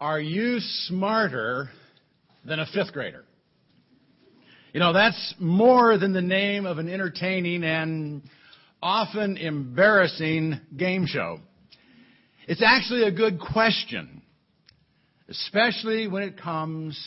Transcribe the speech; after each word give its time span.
Are 0.00 0.18
you 0.18 0.60
smarter 0.60 1.68
than 2.46 2.58
a 2.58 2.64
fifth 2.64 2.94
grader? 2.94 3.22
You 4.72 4.80
know, 4.80 4.94
that's 4.94 5.34
more 5.38 5.98
than 5.98 6.14
the 6.14 6.22
name 6.22 6.64
of 6.64 6.78
an 6.78 6.88
entertaining 6.88 7.64
and 7.64 8.22
often 8.82 9.36
embarrassing 9.36 10.58
game 10.74 11.04
show. 11.06 11.40
It's 12.48 12.62
actually 12.64 13.02
a 13.02 13.10
good 13.10 13.40
question, 13.40 14.22
especially 15.28 16.08
when 16.08 16.22
it 16.22 16.40
comes 16.40 16.98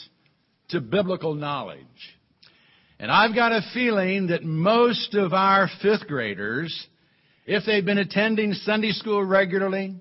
to 0.69 0.79
biblical 0.79 1.33
knowledge. 1.33 1.79
And 2.99 3.09
I've 3.09 3.33
got 3.33 3.53
a 3.53 3.61
feeling 3.73 4.27
that 4.27 4.43
most 4.43 5.15
of 5.15 5.33
our 5.33 5.67
fifth 5.81 6.05
graders, 6.05 6.87
if 7.47 7.65
they've 7.65 7.83
been 7.83 7.97
attending 7.97 8.53
Sunday 8.53 8.91
school 8.91 9.25
regularly, 9.25 9.95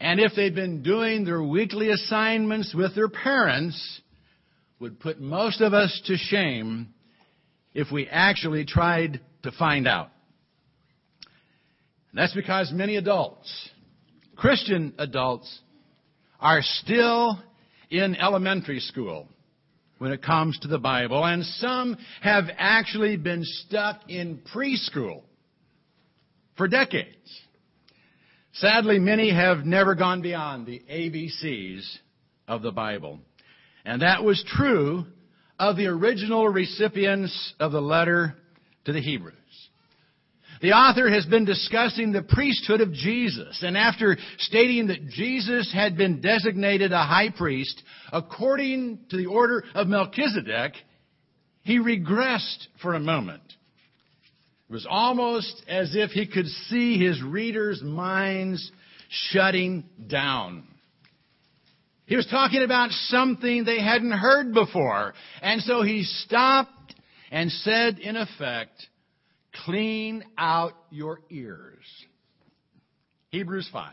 and 0.00 0.18
if 0.18 0.32
they've 0.34 0.54
been 0.54 0.82
doing 0.82 1.24
their 1.24 1.42
weekly 1.42 1.90
assignments 1.90 2.74
with 2.74 2.94
their 2.94 3.08
parents, 3.08 4.00
would 4.80 4.98
put 4.98 5.20
most 5.20 5.60
of 5.60 5.74
us 5.74 6.00
to 6.06 6.16
shame 6.16 6.88
if 7.74 7.92
we 7.92 8.08
actually 8.08 8.64
tried 8.64 9.20
to 9.42 9.52
find 9.52 9.86
out. 9.86 10.10
And 12.10 12.18
that's 12.18 12.34
because 12.34 12.72
many 12.72 12.96
adults, 12.96 13.70
Christian 14.36 14.94
adults, 14.98 15.60
are 16.40 16.62
still 16.62 17.38
in 17.90 18.16
elementary 18.16 18.80
school 18.80 19.28
when 19.98 20.12
it 20.12 20.22
comes 20.22 20.58
to 20.60 20.68
the 20.68 20.78
Bible, 20.78 21.22
and 21.22 21.44
some 21.44 21.98
have 22.22 22.44
actually 22.56 23.18
been 23.18 23.42
stuck 23.44 24.08
in 24.08 24.40
preschool 24.54 25.24
for 26.56 26.68
decades. 26.68 27.42
Sadly, 28.54 28.98
many 28.98 29.32
have 29.32 29.64
never 29.64 29.94
gone 29.94 30.22
beyond 30.22 30.66
the 30.66 30.82
ABCs 30.90 31.98
of 32.48 32.62
the 32.62 32.72
Bible. 32.72 33.20
And 33.84 34.02
that 34.02 34.24
was 34.24 34.44
true 34.56 35.06
of 35.58 35.76
the 35.76 35.86
original 35.86 36.48
recipients 36.48 37.54
of 37.60 37.72
the 37.72 37.80
letter 37.80 38.34
to 38.84 38.92
the 38.92 39.00
Hebrews. 39.00 39.34
The 40.60 40.72
author 40.72 41.08
has 41.08 41.24
been 41.24 41.46
discussing 41.46 42.12
the 42.12 42.22
priesthood 42.22 42.82
of 42.82 42.92
Jesus, 42.92 43.62
and 43.62 43.78
after 43.78 44.18
stating 44.38 44.88
that 44.88 45.08
Jesus 45.08 45.72
had 45.72 45.96
been 45.96 46.20
designated 46.20 46.92
a 46.92 47.02
high 47.02 47.30
priest 47.30 47.82
according 48.12 48.98
to 49.08 49.16
the 49.16 49.26
order 49.26 49.64
of 49.74 49.86
Melchizedek, 49.86 50.74
he 51.62 51.78
regressed 51.78 52.66
for 52.82 52.94
a 52.94 53.00
moment. 53.00 53.42
It 54.70 54.74
was 54.74 54.86
almost 54.88 55.64
as 55.66 55.96
if 55.96 56.12
he 56.12 56.28
could 56.28 56.46
see 56.46 56.96
his 56.96 57.20
readers' 57.20 57.82
minds 57.82 58.70
shutting 59.08 59.82
down. 60.06 60.62
He 62.06 62.14
was 62.14 62.28
talking 62.30 62.62
about 62.62 62.92
something 62.92 63.64
they 63.64 63.80
hadn't 63.80 64.12
heard 64.12 64.54
before. 64.54 65.14
And 65.42 65.60
so 65.62 65.82
he 65.82 66.04
stopped 66.04 66.94
and 67.32 67.50
said, 67.50 67.98
in 67.98 68.14
effect, 68.16 68.86
clean 69.64 70.22
out 70.38 70.74
your 70.90 71.18
ears. 71.30 71.84
Hebrews 73.30 73.68
5. 73.72 73.92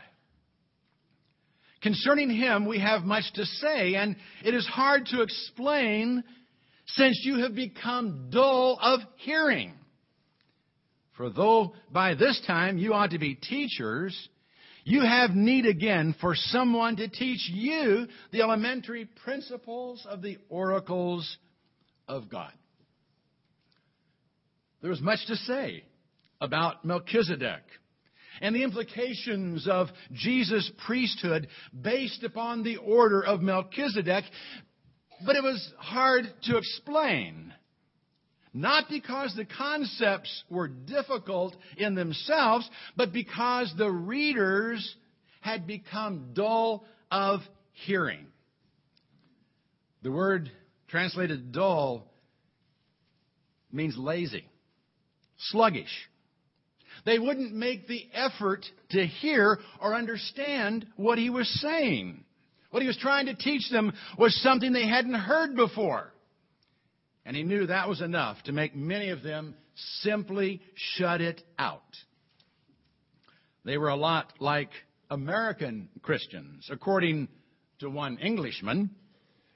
Concerning 1.82 2.30
him, 2.30 2.66
we 2.66 2.78
have 2.78 3.02
much 3.02 3.24
to 3.34 3.44
say, 3.44 3.96
and 3.96 4.14
it 4.44 4.54
is 4.54 4.64
hard 4.64 5.06
to 5.06 5.22
explain 5.22 6.22
since 6.86 7.20
you 7.24 7.40
have 7.42 7.56
become 7.56 8.30
dull 8.30 8.78
of 8.80 9.00
hearing. 9.16 9.74
For 11.18 11.30
though 11.30 11.74
by 11.92 12.14
this 12.14 12.40
time 12.46 12.78
you 12.78 12.94
ought 12.94 13.10
to 13.10 13.18
be 13.18 13.34
teachers, 13.34 14.16
you 14.84 15.02
have 15.02 15.32
need 15.32 15.66
again 15.66 16.14
for 16.20 16.36
someone 16.36 16.94
to 16.96 17.08
teach 17.08 17.50
you 17.52 18.06
the 18.30 18.40
elementary 18.40 19.04
principles 19.24 20.06
of 20.08 20.22
the 20.22 20.38
oracles 20.48 21.36
of 22.06 22.30
God. 22.30 22.52
There 24.80 24.92
is 24.92 25.00
much 25.00 25.18
to 25.26 25.34
say 25.34 25.82
about 26.40 26.84
Melchizedek 26.84 27.64
and 28.40 28.54
the 28.54 28.62
implications 28.62 29.66
of 29.68 29.88
Jesus' 30.12 30.70
priesthood 30.86 31.48
based 31.82 32.22
upon 32.22 32.62
the 32.62 32.76
order 32.76 33.24
of 33.24 33.42
Melchizedek, 33.42 34.24
but 35.26 35.34
it 35.34 35.42
was 35.42 35.74
hard 35.78 36.32
to 36.44 36.58
explain. 36.58 37.52
Not 38.58 38.88
because 38.90 39.36
the 39.36 39.44
concepts 39.44 40.42
were 40.50 40.66
difficult 40.66 41.54
in 41.76 41.94
themselves, 41.94 42.68
but 42.96 43.12
because 43.12 43.72
the 43.78 43.88
readers 43.88 44.96
had 45.40 45.64
become 45.64 46.30
dull 46.34 46.84
of 47.08 47.38
hearing. 47.86 48.26
The 50.02 50.10
word 50.10 50.50
translated 50.88 51.52
dull 51.52 52.08
means 53.70 53.96
lazy, 53.96 54.44
sluggish. 55.50 56.08
They 57.06 57.20
wouldn't 57.20 57.54
make 57.54 57.86
the 57.86 58.08
effort 58.12 58.66
to 58.90 59.06
hear 59.06 59.60
or 59.80 59.94
understand 59.94 60.84
what 60.96 61.16
he 61.16 61.30
was 61.30 61.48
saying. 61.60 62.24
What 62.72 62.82
he 62.82 62.88
was 62.88 62.98
trying 62.98 63.26
to 63.26 63.36
teach 63.36 63.70
them 63.70 63.92
was 64.18 64.34
something 64.42 64.72
they 64.72 64.88
hadn't 64.88 65.14
heard 65.14 65.54
before. 65.54 66.12
And 67.28 67.36
he 67.36 67.42
knew 67.42 67.66
that 67.66 67.90
was 67.90 68.00
enough 68.00 68.42
to 68.44 68.52
make 68.52 68.74
many 68.74 69.10
of 69.10 69.22
them 69.22 69.54
simply 70.00 70.62
shut 70.74 71.20
it 71.20 71.42
out. 71.58 71.82
They 73.66 73.76
were 73.76 73.90
a 73.90 73.96
lot 73.96 74.32
like 74.40 74.70
American 75.10 75.90
Christians, 76.00 76.66
according 76.70 77.28
to 77.80 77.90
one 77.90 78.16
Englishman, 78.16 78.88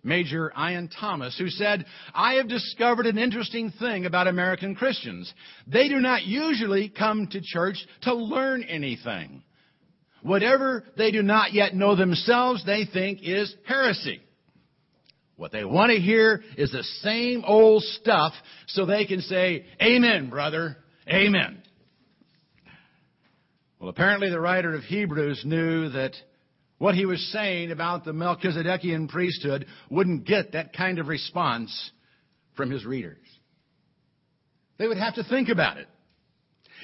Major 0.04 0.52
Ian 0.54 0.90
Thomas, 1.00 1.38
who 1.38 1.48
said, 1.48 1.86
I 2.14 2.34
have 2.34 2.46
discovered 2.46 3.06
an 3.06 3.16
interesting 3.16 3.70
thing 3.70 4.04
about 4.04 4.26
American 4.26 4.74
Christians. 4.74 5.32
They 5.66 5.88
do 5.88 5.98
not 5.98 6.24
usually 6.24 6.90
come 6.90 7.26
to 7.28 7.40
church 7.40 7.82
to 8.02 8.12
learn 8.12 8.64
anything. 8.64 9.44
Whatever 10.20 10.84
they 10.98 11.10
do 11.10 11.22
not 11.22 11.54
yet 11.54 11.74
know 11.74 11.96
themselves, 11.96 12.66
they 12.66 12.84
think 12.84 13.20
is 13.22 13.54
heresy. 13.64 14.20
What 15.37 15.53
they 15.53 15.65
want 15.65 15.91
to 15.91 15.98
hear 15.98 16.43
is 16.56 16.70
the 16.72 16.84
same 17.00 17.43
old 17.44 17.82
stuff 17.82 18.32
so 18.69 18.87
they 18.87 19.06
can 19.06 19.20
say, 19.22 19.65
Amen, 19.81 20.31
brother. 20.31 20.76
Amen. 21.09 21.62
Well, 23.81 23.91
apparently 23.91 24.31
the 24.31 24.41
writer 24.41 24.75
of 24.75 24.84
Hebrews 24.84 25.43
knew 25.44 25.88
that 25.88 26.12
what 26.78 26.94
he 26.94 27.06
was 27.06 27.20
saying 27.32 27.70
about 27.70 28.04
the 28.04 28.12
Melchizedekian 28.12 29.09
priesthood 29.09 29.66
wouldn't 29.91 30.26
get 30.26 30.53
that 30.53 30.72
kind 30.72 30.98
of 30.98 31.09
response 31.09 31.91
from 32.56 32.70
his 32.70 32.84
readers. 32.84 33.19
They 34.78 34.87
would 34.87 34.99
have 34.99 35.14
to 35.14 35.25
think 35.25 35.49
about 35.49 35.78
it. 35.78 35.88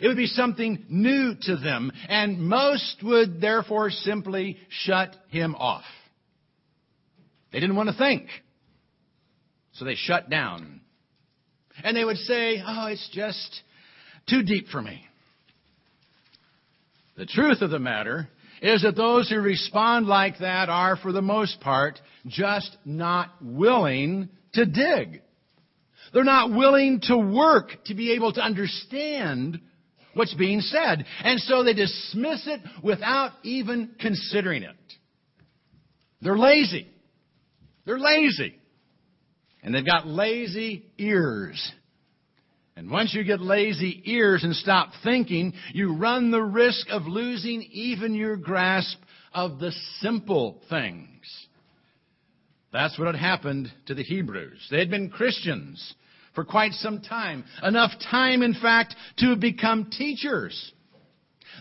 It 0.00 0.08
would 0.08 0.16
be 0.16 0.26
something 0.26 0.84
new 0.88 1.34
to 1.42 1.56
them, 1.56 1.90
and 2.08 2.38
most 2.40 3.02
would 3.02 3.40
therefore 3.40 3.90
simply 3.90 4.58
shut 4.68 5.14
him 5.28 5.54
off. 5.56 5.84
They 7.52 7.60
didn't 7.60 7.76
want 7.76 7.88
to 7.88 7.96
think. 7.96 8.26
So 9.72 9.84
they 9.84 9.94
shut 9.94 10.28
down. 10.28 10.80
And 11.84 11.96
they 11.96 12.04
would 12.04 12.16
say, 12.16 12.62
oh, 12.66 12.86
it's 12.86 13.08
just 13.12 13.62
too 14.28 14.42
deep 14.42 14.68
for 14.68 14.82
me. 14.82 15.04
The 17.16 17.26
truth 17.26 17.62
of 17.62 17.70
the 17.70 17.78
matter 17.78 18.28
is 18.60 18.82
that 18.82 18.96
those 18.96 19.28
who 19.28 19.40
respond 19.40 20.06
like 20.06 20.38
that 20.38 20.68
are, 20.68 20.96
for 20.96 21.12
the 21.12 21.22
most 21.22 21.60
part, 21.60 22.00
just 22.26 22.76
not 22.84 23.30
willing 23.40 24.28
to 24.54 24.66
dig. 24.66 25.22
They're 26.12 26.24
not 26.24 26.50
willing 26.50 27.00
to 27.04 27.16
work 27.16 27.84
to 27.86 27.94
be 27.94 28.12
able 28.12 28.32
to 28.32 28.40
understand 28.40 29.60
what's 30.14 30.34
being 30.34 30.60
said. 30.60 31.04
And 31.22 31.40
so 31.40 31.62
they 31.62 31.74
dismiss 31.74 32.46
it 32.46 32.60
without 32.82 33.32
even 33.42 33.90
considering 34.00 34.62
it. 34.62 34.76
They're 36.20 36.38
lazy. 36.38 36.88
They're 37.88 37.98
lazy. 37.98 38.54
And 39.62 39.74
they've 39.74 39.84
got 39.84 40.06
lazy 40.06 40.84
ears. 40.98 41.72
And 42.76 42.90
once 42.90 43.14
you 43.14 43.24
get 43.24 43.40
lazy 43.40 44.02
ears 44.04 44.44
and 44.44 44.54
stop 44.54 44.90
thinking, 45.02 45.54
you 45.72 45.96
run 45.96 46.30
the 46.30 46.42
risk 46.42 46.88
of 46.90 47.06
losing 47.06 47.62
even 47.72 48.14
your 48.14 48.36
grasp 48.36 48.98
of 49.32 49.58
the 49.58 49.72
simple 50.00 50.60
things. 50.68 51.24
That's 52.74 52.98
what 52.98 53.06
had 53.06 53.16
happened 53.16 53.72
to 53.86 53.94
the 53.94 54.04
Hebrews. 54.04 54.68
They 54.70 54.80
had 54.80 54.90
been 54.90 55.08
Christians 55.08 55.94
for 56.34 56.44
quite 56.44 56.72
some 56.72 57.00
time. 57.00 57.42
Enough 57.62 57.92
time, 58.10 58.42
in 58.42 58.52
fact, 58.52 58.96
to 59.20 59.34
become 59.34 59.90
teachers. 59.90 60.72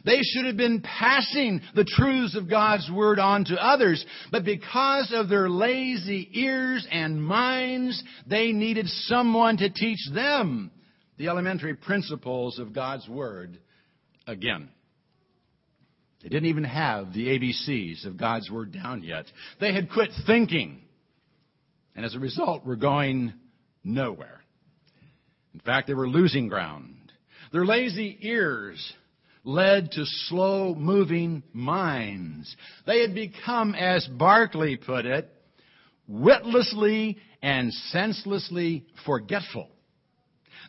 They 0.06 0.20
should 0.22 0.46
have 0.46 0.58
been 0.58 0.82
passing 0.82 1.62
the 1.76 1.86
truths 1.86 2.36
of 2.36 2.50
God's 2.50 2.90
Word 2.92 3.20
on 3.20 3.46
to 3.46 3.56
others, 3.56 4.06
but 4.32 4.46
because 4.46 5.12
of 5.14 5.30
their 5.30 5.50
lazy 5.50 6.30
ears 6.34 6.88
and 6.92 7.24
minds, 7.24 8.02
they 8.26 8.52
needed 8.52 8.88
someone 8.88 9.58
to 9.58 9.70
teach 9.70 10.00
them 10.14 10.72
the 11.18 11.28
elementary 11.30 11.76
principles 11.76 12.60
of 12.60 12.74
God's 12.74 13.08
Word 13.08 13.60
again. 14.26 14.70
They 16.22 16.30
didn't 16.30 16.50
even 16.50 16.64
have 16.64 17.14
the 17.14 17.28
ABCs 17.28 18.06
of 18.06 18.18
God's 18.18 18.50
Word 18.50 18.74
down 18.74 19.04
yet. 19.04 19.26
They 19.60 19.74
had 19.74 19.90
quit 19.92 20.10
thinking. 20.26 20.82
And 21.96 22.06
as 22.06 22.16
a 22.16 22.20
result, 22.20 22.66
were 22.66 22.76
going 22.76 23.34
nowhere. 23.84 24.42
In 25.54 25.60
fact, 25.62 25.88
they 25.88 25.94
were 25.94 26.08
losing 26.08 26.48
ground. 26.48 27.12
Their 27.52 27.66
lazy 27.66 28.18
ears 28.22 28.94
led 29.48 29.94
to 29.94 30.04
slow 30.28 30.76
moving 30.76 31.42
minds. 31.54 32.54
They 32.86 33.00
had 33.00 33.16
become, 33.16 33.74
as 33.76 34.06
Barclay 34.06 34.76
put 34.76 35.06
it, 35.06 35.34
witlessly 36.06 37.18
and 37.42 37.74
senselessly 37.74 38.86
forgetful. 39.06 39.70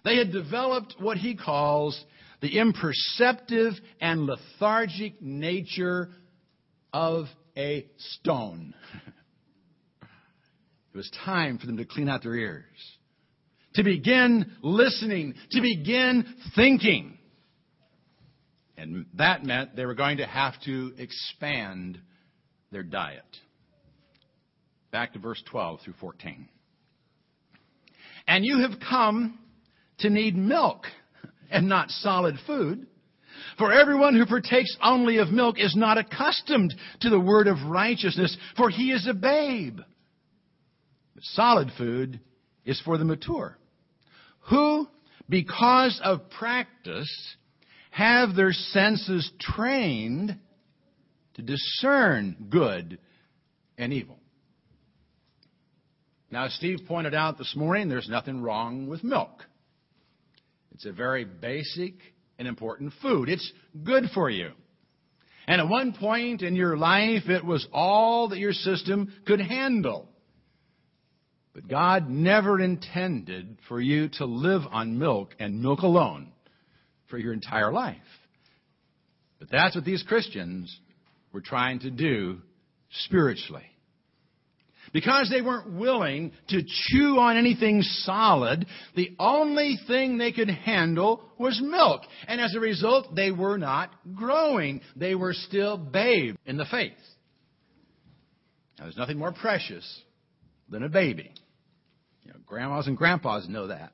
They 0.05 0.17
had 0.17 0.31
developed 0.31 0.95
what 1.01 1.17
he 1.17 1.35
calls 1.35 2.01
the 2.41 2.57
imperceptive 2.57 3.73
and 4.01 4.27
lethargic 4.27 5.21
nature 5.21 6.11
of 6.93 7.27
a 7.57 7.85
stone. 7.97 8.75
it 10.03 10.97
was 10.97 11.11
time 11.25 11.59
for 11.59 11.67
them 11.67 11.79
to 11.79 11.85
clean 11.85 12.09
out 12.09 12.23
their 12.23 12.37
ears, 12.37 12.65
to 13.75 13.83
begin 13.83 14.53
listening, 14.63 15.35
to 15.51 15.61
begin 15.61 16.25
thinking. 16.55 17.18
And 18.79 19.07
that 19.15 19.45
meant 19.45 19.75
they 19.75 19.85
were 19.85 19.95
going 19.95 20.19
to 20.19 20.27
have 20.27 20.55
to 20.65 20.93
expand 20.99 21.99
their 22.71 22.85
diet. 22.85 23.25
Back 24.93 25.15
to 25.15 25.19
verse 25.19 25.43
12 25.51 25.81
through 25.85 25.95
14. 26.01 26.49
And 28.29 28.45
you 28.45 28.61
have 28.61 28.79
come 28.79 29.39
to 29.99 30.11
need 30.11 30.37
milk 30.37 30.85
and 31.51 31.69
not 31.69 31.91
solid 31.91 32.37
food. 32.47 32.87
For 33.57 33.73
everyone 33.73 34.15
who 34.15 34.27
partakes 34.27 34.77
only 34.83 35.19
of 35.19 35.31
milk 35.31 35.59
is 35.59 35.75
not 35.75 35.99
accustomed 35.99 36.73
to 37.01 37.11
the 37.11 37.21
word 37.21 37.49
of 37.49 37.57
righteousness, 37.67 38.37
for 38.57 38.71
he 38.71 38.93
is 38.93 39.09
a 39.09 39.15
babe. 39.15 39.81
But 41.15 41.25
solid 41.25 41.73
food 41.77 42.21
is 42.65 42.81
for 42.85 42.97
the 42.97 43.05
mature, 43.05 43.59
who, 44.51 44.87
because 45.29 46.01
of 46.05 46.31
practice, 46.31 47.09
have 47.99 48.37
their 48.37 48.53
senses 48.53 49.29
trained 49.41 50.39
to 51.35 51.43
discern 51.43 52.47
good 52.49 52.97
and 53.77 53.93
evil. 53.93 54.21
Now, 56.31 56.47
Steve 56.49 56.79
pointed 56.87 57.13
out 57.13 57.39
this 57.39 57.57
morning, 57.57 57.89
there's 57.89 58.09
nothing 58.09 58.41
wrong 58.41 58.87
with 58.87 59.03
milk. 59.03 59.43
It's 60.75 60.87
a 60.87 60.93
very 60.93 61.25
basic 61.25 61.95
and 62.39 62.47
important 62.47 62.93
food. 63.03 63.29
It's 63.29 63.53
good 63.83 64.05
for 64.15 64.31
you. 64.31 64.53
And 65.49 65.61
at 65.61 65.69
one 65.69 65.93
point 65.93 66.43
in 66.43 66.55
your 66.55 66.77
life, 66.77 67.29
it 67.29 67.45
was 67.45 67.67
all 67.73 68.29
that 68.29 68.39
your 68.39 68.53
system 68.53 69.13
could 69.27 69.41
handle. 69.41 70.09
But 71.53 71.67
God 71.67 72.09
never 72.09 72.61
intended 72.61 73.59
for 73.67 73.81
you 73.81 74.09
to 74.19 74.25
live 74.25 74.63
on 74.71 75.01
milk 75.01 75.35
and 75.41 75.61
milk 75.61 75.81
alone 75.81 76.33
for 77.09 77.19
your 77.19 77.33
entire 77.33 77.73
life. 77.73 77.97
But 79.39 79.51
that's 79.51 79.75
what 79.75 79.85
these 79.85 80.03
Christians 80.03 80.77
were 81.33 81.41
trying 81.41 81.81
to 81.81 81.91
do 81.91 82.39
spiritually. 83.05 83.65
Because 84.93 85.29
they 85.31 85.43
weren't 85.43 85.75
willing 85.79 86.33
to 86.49 86.63
chew 86.63 87.19
on 87.19 87.37
anything 87.37 87.83
solid, 87.83 88.67
the 88.97 89.15
only 89.19 89.79
thing 89.87 90.17
they 90.17 90.33
could 90.33 90.49
handle 90.49 91.23
was 91.39 91.61
milk. 91.63 92.03
And 92.27 92.41
as 92.41 92.55
a 92.55 92.61
result, 92.61 93.15
they 93.15 93.31
were 93.31 93.59
not 93.59 93.91
growing. 94.15 94.81
They 94.97 95.15
were 95.15 95.35
still 95.35 95.77
babes 95.77 96.39
in 96.47 96.57
the 96.57 96.65
faith. 96.65 96.93
Now, 98.79 98.85
there's 98.85 98.97
nothing 98.97 99.19
more 99.19 99.33
precious 99.33 99.85
than 100.71 100.83
a 100.83 100.89
baby. 100.89 101.33
You 102.23 102.33
know, 102.33 102.39
grandmas 102.47 102.87
and 102.87 102.97
grandpas 102.97 103.49
know 103.49 103.67
that. 103.67 103.93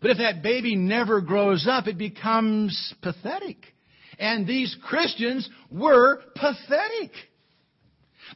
But 0.00 0.10
if 0.10 0.18
that 0.18 0.42
baby 0.42 0.76
never 0.76 1.20
grows 1.20 1.66
up, 1.68 1.86
it 1.86 1.98
becomes 1.98 2.94
pathetic. 3.02 3.58
And 4.18 4.46
these 4.46 4.76
Christians 4.82 5.48
were 5.70 6.20
pathetic. 6.34 7.12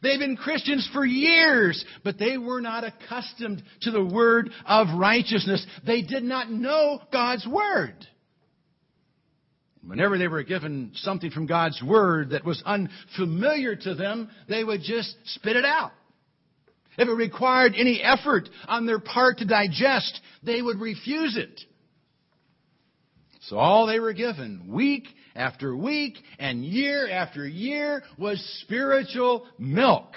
They've 0.02 0.18
been 0.18 0.36
Christians 0.36 0.88
for 0.92 1.04
years, 1.04 1.82
but 2.02 2.18
they 2.18 2.36
were 2.36 2.60
not 2.60 2.84
accustomed 2.84 3.62
to 3.82 3.90
the 3.90 4.04
word 4.04 4.50
of 4.66 4.88
righteousness. 4.98 5.64
They 5.86 6.02
did 6.02 6.24
not 6.24 6.50
know 6.50 7.00
God's 7.12 7.46
word. 7.46 7.94
Whenever 9.86 10.16
they 10.16 10.28
were 10.28 10.42
given 10.42 10.92
something 10.94 11.30
from 11.30 11.46
God's 11.46 11.82
word 11.82 12.30
that 12.30 12.44
was 12.44 12.62
unfamiliar 12.64 13.76
to 13.76 13.94
them, 13.94 14.30
they 14.48 14.64
would 14.64 14.80
just 14.82 15.14
spit 15.26 15.56
it 15.56 15.64
out. 15.64 15.92
If 16.96 17.08
it 17.08 17.12
required 17.12 17.74
any 17.76 18.02
effort 18.02 18.48
on 18.68 18.86
their 18.86 18.98
part 18.98 19.38
to 19.38 19.44
digest, 19.44 20.20
they 20.42 20.62
would 20.62 20.80
refuse 20.80 21.36
it. 21.36 21.60
So 23.48 23.58
all 23.58 23.86
they 23.86 24.00
were 24.00 24.14
given, 24.14 24.68
week 24.68 25.06
after 25.34 25.76
week 25.76 26.16
and 26.38 26.64
year 26.64 27.10
after 27.10 27.46
year, 27.46 28.02
was 28.16 28.42
spiritual 28.62 29.46
milk. 29.58 30.14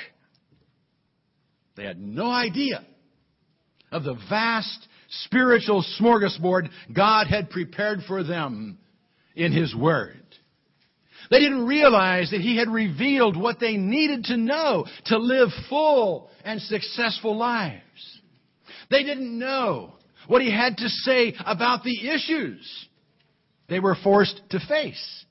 They 1.75 1.83
had 1.83 1.99
no 1.99 2.29
idea 2.29 2.85
of 3.91 4.03
the 4.03 4.17
vast 4.29 4.87
spiritual 5.23 5.83
smorgasbord 5.99 6.69
God 6.93 7.27
had 7.27 7.49
prepared 7.49 7.99
for 8.07 8.23
them 8.23 8.77
in 9.35 9.51
His 9.51 9.75
Word. 9.75 10.23
They 11.29 11.39
didn't 11.39 11.65
realize 11.65 12.31
that 12.31 12.41
He 12.41 12.57
had 12.57 12.69
revealed 12.69 13.35
what 13.35 13.59
they 13.59 13.77
needed 13.77 14.25
to 14.25 14.37
know 14.37 14.85
to 15.05 15.17
live 15.17 15.49
full 15.69 16.29
and 16.43 16.61
successful 16.61 17.35
lives. 17.35 17.81
They 18.89 19.03
didn't 19.03 19.37
know 19.37 19.93
what 20.27 20.41
He 20.41 20.51
had 20.51 20.77
to 20.77 20.89
say 20.89 21.33
about 21.45 21.83
the 21.83 22.09
issues 22.09 22.87
they 23.69 23.79
were 23.79 23.97
forced 24.01 24.41
to 24.51 24.59
face. 24.67 25.25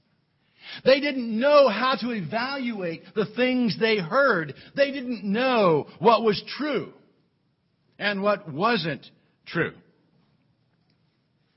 They 0.85 1.01
didn't 1.01 1.39
know 1.39 1.69
how 1.69 1.97
to 2.01 2.11
evaluate 2.11 3.03
the 3.15 3.27
things 3.35 3.79
they 3.79 3.99
heard. 3.99 4.55
They 4.75 4.91
didn't 4.91 5.25
know 5.25 5.87
what 5.99 6.23
was 6.23 6.43
true 6.59 6.93
and 7.99 8.23
what 8.23 8.53
wasn't 8.53 9.07
true. 9.47 9.73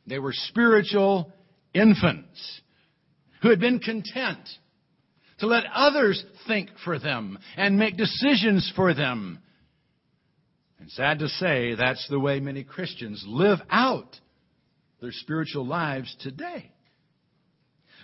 They 0.07 0.19
were 0.19 0.33
spiritual 0.33 1.33
infants 1.73 2.61
who 3.41 3.49
had 3.49 3.59
been 3.59 3.79
content 3.79 4.39
to 5.39 5.47
let 5.47 5.63
others 5.73 6.23
think 6.47 6.69
for 6.83 6.99
them 6.99 7.39
and 7.55 7.77
make 7.77 7.97
decisions 7.97 8.71
for 8.75 8.93
them. 8.93 9.39
And 10.79 10.89
sad 10.91 11.19
to 11.19 11.27
say, 11.27 11.75
that's 11.75 12.05
the 12.09 12.19
way 12.19 12.39
many 12.39 12.63
Christians 12.63 13.23
live 13.27 13.59
out 13.69 14.19
their 15.01 15.11
spiritual 15.11 15.65
lives 15.65 16.13
today. 16.21 16.71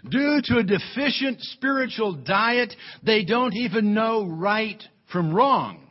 Due 0.09 0.39
to 0.43 0.57
a 0.57 0.63
deficient 0.63 1.41
spiritual 1.41 2.13
diet, 2.13 2.73
they 3.03 3.23
don't 3.23 3.55
even 3.55 3.93
know 3.93 4.25
right 4.25 4.81
from 5.11 5.33
wrong. 5.33 5.81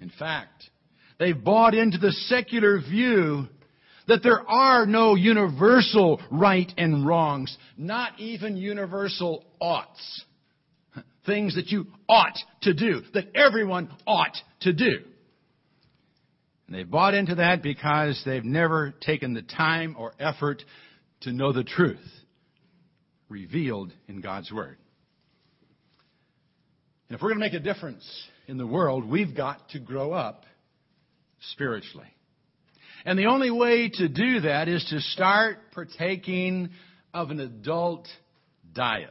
In 0.00 0.10
fact, 0.10 0.70
they've 1.18 1.42
bought 1.42 1.74
into 1.74 1.98
the 1.98 2.12
secular 2.12 2.80
view 2.80 3.48
that 4.08 4.22
there 4.22 4.48
are 4.48 4.86
no 4.86 5.14
universal 5.14 6.20
right 6.30 6.70
and 6.76 7.06
wrongs, 7.06 7.56
not 7.76 8.18
even 8.18 8.56
universal 8.56 9.44
oughts. 9.60 10.24
Things 11.24 11.56
that 11.56 11.68
you 11.68 11.86
ought 12.08 12.38
to 12.62 12.72
do, 12.72 13.02
that 13.14 13.34
everyone 13.34 13.90
ought 14.06 14.36
to 14.60 14.72
do. 14.72 15.00
And 16.66 16.76
they've 16.76 16.90
bought 16.90 17.14
into 17.14 17.36
that 17.36 17.62
because 17.62 18.20
they've 18.24 18.44
never 18.44 18.94
taken 19.00 19.34
the 19.34 19.42
time 19.42 19.96
or 19.98 20.12
effort 20.20 20.62
to 21.22 21.32
know 21.32 21.52
the 21.52 21.64
truth 21.64 21.98
revealed 23.28 23.92
in 24.08 24.20
God's 24.20 24.52
Word. 24.52 24.76
And 27.08 27.16
if 27.16 27.22
we're 27.22 27.30
going 27.30 27.40
to 27.40 27.46
make 27.46 27.60
a 27.60 27.60
difference 27.60 28.04
in 28.48 28.56
the 28.56 28.66
world, 28.66 29.08
we've 29.08 29.36
got 29.36 29.68
to 29.70 29.78
grow 29.78 30.12
up 30.12 30.44
spiritually. 31.52 32.08
And 33.06 33.16
the 33.16 33.26
only 33.26 33.52
way 33.52 33.88
to 33.88 34.08
do 34.08 34.40
that 34.40 34.66
is 34.66 34.84
to 34.90 35.00
start 35.00 35.58
partaking 35.72 36.70
of 37.14 37.30
an 37.30 37.38
adult 37.38 38.08
diet. 38.74 39.10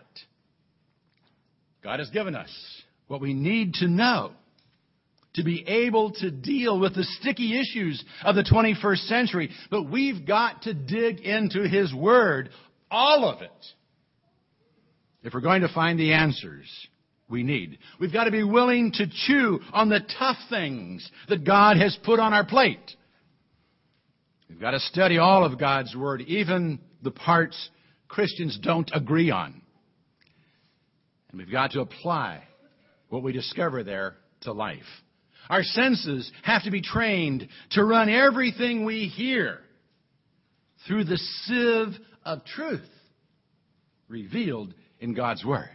God 1.81 1.99
has 1.99 2.09
given 2.09 2.35
us 2.35 2.51
what 3.07 3.21
we 3.21 3.33
need 3.33 3.75
to 3.75 3.87
know 3.87 4.33
to 5.35 5.43
be 5.45 5.65
able 5.65 6.11
to 6.11 6.29
deal 6.29 6.77
with 6.77 6.93
the 6.93 7.05
sticky 7.21 7.57
issues 7.57 8.03
of 8.25 8.35
the 8.35 8.43
21st 8.43 9.07
century. 9.07 9.49
But 9.71 9.89
we've 9.89 10.27
got 10.27 10.63
to 10.63 10.73
dig 10.73 11.21
into 11.21 11.65
His 11.65 11.93
Word, 11.93 12.49
all 12.91 13.29
of 13.29 13.41
it, 13.41 13.51
if 15.23 15.33
we're 15.33 15.39
going 15.39 15.61
to 15.61 15.73
find 15.73 15.97
the 15.97 16.11
answers 16.11 16.67
we 17.29 17.43
need. 17.43 17.79
We've 17.99 18.13
got 18.13 18.25
to 18.25 18.31
be 18.31 18.43
willing 18.43 18.91
to 18.93 19.07
chew 19.25 19.61
on 19.71 19.87
the 19.87 20.01
tough 20.19 20.37
things 20.49 21.09
that 21.29 21.45
God 21.45 21.77
has 21.77 21.97
put 22.03 22.19
on 22.19 22.33
our 22.33 22.45
plate. 22.45 22.91
We've 24.55 24.61
got 24.61 24.71
to 24.71 24.79
study 24.79 25.17
all 25.17 25.43
of 25.43 25.59
God's 25.59 25.93
Word, 25.97 26.21
even 26.21 26.79
the 27.03 27.11
parts 27.11 27.69
Christians 28.07 28.57
don't 28.63 28.89
agree 28.93 29.29
on. 29.29 29.61
And 31.29 31.37
we've 31.37 31.51
got 31.51 31.71
to 31.71 31.81
apply 31.81 32.41
what 33.09 33.21
we 33.21 33.33
discover 33.33 33.83
there 33.83 34.15
to 34.43 34.53
life. 34.53 34.79
Our 35.49 35.61
senses 35.61 36.31
have 36.43 36.63
to 36.63 36.71
be 36.71 36.81
trained 36.81 37.49
to 37.71 37.83
run 37.83 38.07
everything 38.07 38.85
we 38.85 39.09
hear 39.09 39.59
through 40.87 41.03
the 41.03 41.17
sieve 41.17 41.99
of 42.23 42.45
truth 42.45 42.87
revealed 44.07 44.73
in 45.01 45.15
God's 45.15 45.43
Word. 45.43 45.67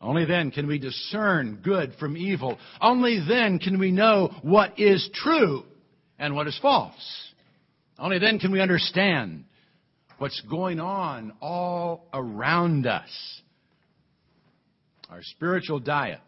Only 0.00 0.24
then 0.24 0.50
can 0.50 0.66
we 0.66 0.80
discern 0.80 1.60
good 1.62 1.92
from 2.00 2.16
evil. 2.16 2.58
Only 2.80 3.24
then 3.26 3.60
can 3.60 3.78
we 3.78 3.92
know 3.92 4.34
what 4.42 4.80
is 4.80 5.08
true 5.14 5.62
and 6.18 6.34
what 6.34 6.48
is 6.48 6.58
false. 6.60 7.25
Only 7.98 8.18
then 8.18 8.38
can 8.38 8.52
we 8.52 8.60
understand 8.60 9.44
what's 10.18 10.40
going 10.42 10.80
on 10.80 11.32
all 11.40 12.08
around 12.12 12.86
us. 12.86 13.40
Our 15.10 15.22
spiritual 15.22 15.78
diet 15.78 16.20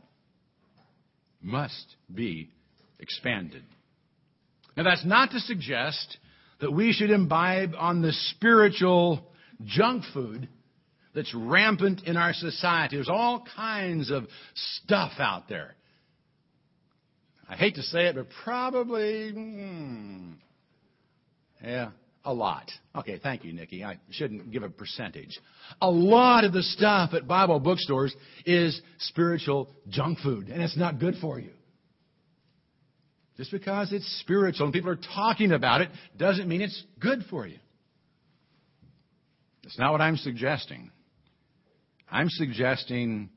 must 1.42 1.96
be 2.12 2.50
expanded. 2.98 3.64
Now, 4.76 4.84
that's 4.84 5.04
not 5.04 5.32
to 5.32 5.40
suggest 5.40 6.18
that 6.60 6.72
we 6.72 6.92
should 6.92 7.10
imbibe 7.10 7.74
on 7.76 8.02
the 8.02 8.12
spiritual 8.12 9.26
junk 9.64 10.04
food 10.12 10.48
that's 11.14 11.34
rampant 11.34 12.02
in 12.04 12.16
our 12.16 12.32
society. 12.32 12.96
There's 12.96 13.08
all 13.08 13.44
kinds 13.56 14.10
of 14.10 14.26
stuff 14.54 15.12
out 15.18 15.48
there. 15.48 15.74
I 17.48 17.56
hate 17.56 17.76
to 17.76 17.82
say 17.82 18.06
it, 18.06 18.14
but 18.14 18.26
probably, 18.44 19.32
hmm, 19.32 20.32
yeah, 21.62 21.90
a 22.24 22.32
lot. 22.32 22.70
Okay, 22.94 23.18
thank 23.22 23.44
you, 23.44 23.52
Nikki. 23.52 23.84
I 23.84 23.98
shouldn't 24.10 24.50
give 24.50 24.62
a 24.62 24.68
percentage. 24.68 25.38
A 25.80 25.90
lot 25.90 26.44
of 26.44 26.52
the 26.52 26.62
stuff 26.62 27.14
at 27.14 27.26
Bible 27.26 27.60
bookstores 27.60 28.14
is 28.44 28.80
spiritual 28.98 29.70
junk 29.88 30.18
food, 30.20 30.48
and 30.48 30.62
it's 30.62 30.76
not 30.76 30.98
good 30.98 31.14
for 31.20 31.38
you. 31.38 31.50
Just 33.36 33.52
because 33.52 33.92
it's 33.92 34.20
spiritual 34.20 34.66
and 34.66 34.72
people 34.72 34.90
are 34.90 34.98
talking 35.14 35.52
about 35.52 35.80
it 35.80 35.90
doesn't 36.16 36.48
mean 36.48 36.60
it's 36.60 36.82
good 36.98 37.20
for 37.30 37.46
you. 37.46 37.58
That's 39.62 39.78
not 39.78 39.92
what 39.92 40.00
I'm 40.00 40.16
suggesting. 40.16 40.90
I'm 42.10 42.28
suggesting 42.30 43.30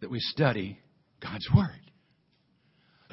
that 0.00 0.10
we 0.10 0.20
study 0.20 0.78
God's 1.20 1.48
Word. 1.54 1.83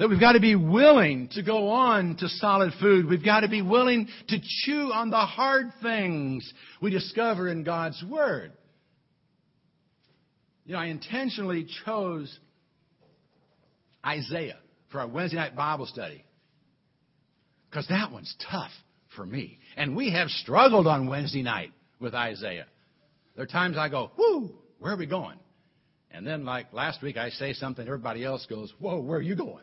That 0.02 0.08
we've 0.08 0.18
got 0.18 0.32
to 0.32 0.40
be 0.40 0.56
willing 0.56 1.28
to 1.34 1.44
go 1.44 1.68
on 1.68 2.16
to 2.16 2.28
solid 2.28 2.72
food. 2.80 3.06
We've 3.08 3.24
got 3.24 3.42
to 3.42 3.48
be 3.48 3.62
willing 3.62 4.08
to 4.30 4.38
chew 4.42 4.90
on 4.92 5.10
the 5.10 5.16
hard 5.16 5.66
things 5.80 6.52
we 6.80 6.90
discover 6.90 7.46
in 7.46 7.62
God's 7.62 8.02
Word. 8.10 8.50
You 10.66 10.72
know, 10.72 10.80
I 10.80 10.86
intentionally 10.86 11.68
chose 11.86 12.36
Isaiah 14.04 14.58
for 14.90 14.98
our 14.98 15.06
Wednesday 15.06 15.36
night 15.36 15.54
Bible 15.54 15.86
study 15.86 16.24
because 17.70 17.86
that 17.86 18.10
one's 18.10 18.34
tough 18.50 18.72
for 19.14 19.24
me. 19.24 19.60
And 19.76 19.94
we 19.94 20.10
have 20.10 20.30
struggled 20.30 20.88
on 20.88 21.06
Wednesday 21.06 21.42
night 21.42 21.70
with 22.00 22.12
Isaiah. 22.12 22.66
There 23.36 23.44
are 23.44 23.46
times 23.46 23.76
I 23.78 23.88
go, 23.88 24.10
whoo, 24.18 24.50
where 24.80 24.94
are 24.94 24.98
we 24.98 25.06
going? 25.06 25.38
And 26.10 26.26
then, 26.26 26.44
like 26.44 26.72
last 26.72 27.02
week, 27.02 27.16
I 27.16 27.28
say 27.28 27.52
something, 27.52 27.86
everybody 27.86 28.24
else 28.24 28.44
goes, 28.50 28.74
whoa, 28.80 29.00
where 29.00 29.20
are 29.20 29.22
you 29.22 29.36
going? 29.36 29.62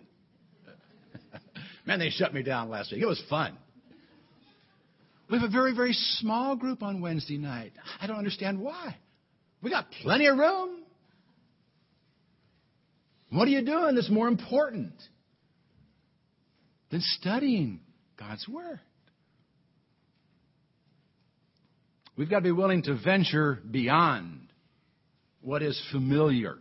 Man, 1.89 1.98
they 1.98 2.12
shut 2.12 2.36
me 2.36 2.43
down 2.43 2.69
last 2.69 2.91
week. 2.91 3.01
It 3.01 3.08
was 3.08 3.19
fun. 3.31 3.58
We 5.27 5.39
have 5.39 5.50
a 5.50 5.51
very, 5.51 5.74
very 5.74 5.93
small 5.93 6.55
group 6.55 6.84
on 6.84 7.01
Wednesday 7.01 7.39
night. 7.39 7.72
I 8.00 8.05
don't 8.05 8.17
understand 8.19 8.60
why. 8.60 8.96
We 9.63 9.72
got 9.72 9.88
plenty 10.03 10.27
of 10.27 10.38
room. 10.38 10.84
What 13.31 13.48
are 13.48 13.51
you 13.51 13.65
doing 13.65 13.96
that's 13.96 14.12
more 14.12 14.27
important 14.27 14.93
than 16.91 17.01
studying 17.01 17.79
God's 18.19 18.48
Word? 18.48 18.79
We've 22.15 22.29
got 22.29 22.38
to 22.38 22.43
be 22.43 22.51
willing 22.51 22.84
to 22.84 23.00
venture 23.03 23.63
beyond 23.72 24.41
what 25.41 25.63
is 25.63 25.81
familiar 25.91 26.60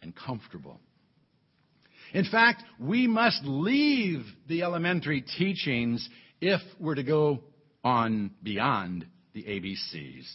and 0.00 0.14
comfortable. 0.14 0.78
In 2.12 2.24
fact, 2.24 2.62
we 2.78 3.06
must 3.06 3.42
leave 3.44 4.24
the 4.48 4.62
elementary 4.62 5.22
teachings 5.22 6.08
if 6.40 6.60
we're 6.80 6.94
to 6.94 7.02
go 7.02 7.40
on 7.84 8.30
beyond 8.42 9.06
the 9.34 9.44
ABCs. 9.44 10.26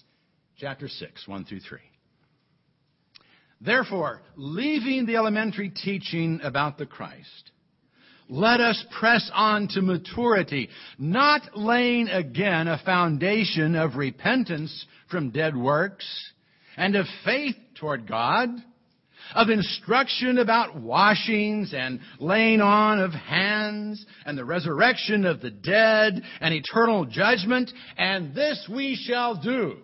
Chapter 0.58 0.88
6, 0.88 1.28
1 1.28 1.46
through 1.46 1.60
3. 1.60 1.80
Therefore, 3.60 4.22
leaving 4.36 5.06
the 5.06 5.16
elementary 5.16 5.70
teaching 5.70 6.42
about 6.44 6.78
the 6.78 6.86
Christ, 6.86 7.52
let 8.30 8.60
us 8.60 8.84
press 9.00 9.30
on 9.34 9.68
to 9.70 9.82
maturity, 9.82 10.70
not 10.98 11.58
laying 11.58 12.08
again 12.08 12.68
a 12.68 12.82
foundation 12.84 13.76
of 13.76 13.96
repentance 13.96 14.86
from 15.10 15.32
dead 15.32 15.56
works 15.56 16.06
and 16.78 16.96
of 16.96 17.06
faith 17.26 17.56
toward 17.76 18.08
God, 18.08 18.50
of 19.36 19.50
instruction 19.50 20.38
about 20.38 20.80
washings 20.80 21.74
and 21.76 22.00
laying 22.20 22.62
on 22.62 23.00
of 23.00 23.12
hands 23.12 24.06
and 24.26 24.38
the 24.38 24.46
resurrection 24.46 25.26
of 25.26 25.42
the 25.42 25.52
dead 25.52 26.22
and 26.42 26.54
eternal 26.54 27.06
judgment, 27.06 27.72
and 27.98 28.36
this 28.36 28.68
we 28.72 28.96
shall 28.96 29.36
do 29.42 29.78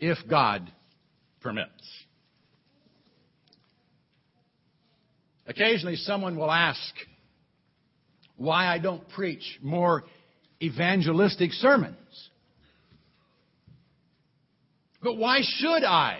if 0.00 0.18
God 0.28 0.70
permits. 1.40 1.70
Occasionally, 5.46 5.96
someone 5.96 6.36
will 6.36 6.50
ask 6.50 6.94
why 8.36 8.66
I 8.66 8.78
don't 8.78 9.08
preach 9.08 9.58
more 9.62 10.04
evangelistic 10.62 11.52
sermons. 11.52 11.96
But 15.02 15.16
why 15.16 15.40
should 15.42 15.84
I? 15.84 16.18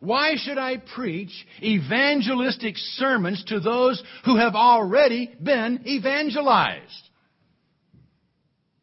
Why 0.00 0.36
should 0.36 0.58
I 0.58 0.76
preach 0.76 1.46
evangelistic 1.62 2.76
sermons 2.76 3.42
to 3.44 3.60
those 3.60 4.02
who 4.24 4.36
have 4.36 4.54
already 4.54 5.34
been 5.42 5.86
evangelized? 5.86 7.08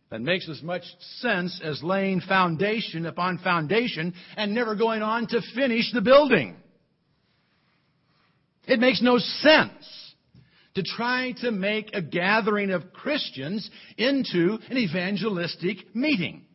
That 0.10 0.22
makes 0.22 0.48
as 0.50 0.62
much 0.62 0.84
sense 1.20 1.60
as 1.64 1.82
laying 1.84 2.22
foundation 2.22 3.06
upon 3.06 3.40
foundation 3.40 4.14
and 4.38 4.54
never 4.54 4.76
going 4.76 5.02
on 5.02 5.28
to 5.28 5.42
finish 5.54 5.92
the 5.94 6.02
building. 6.02 6.56
It 8.68 8.80
makes 8.80 9.02
no 9.02 9.18
sense 9.18 10.14
to 10.76 10.84
try 10.84 11.34
to 11.42 11.52
make 11.52 11.92
a 11.94 12.02
gathering 12.02 12.72
of 12.72 12.92
Christians 12.92 13.70
into 13.98 14.60
an 14.70 14.78
evangelistic 14.78 15.96
meeting. 15.96 16.46